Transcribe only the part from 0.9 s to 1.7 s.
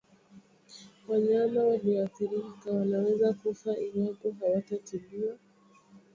Wanyama